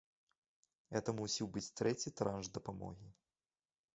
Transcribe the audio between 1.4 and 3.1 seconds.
быць трэці транш дапамогі.